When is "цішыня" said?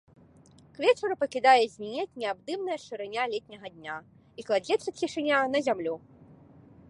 5.03-5.37